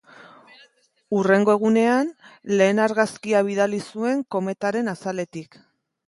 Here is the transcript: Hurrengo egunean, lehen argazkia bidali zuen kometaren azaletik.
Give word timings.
Hurrengo 1.17 1.51
egunean, 1.57 2.07
lehen 2.61 2.81
argazkia 2.85 3.41
bidali 3.49 3.81
zuen 3.89 4.23
kometaren 4.37 4.89
azaletik. 4.95 5.59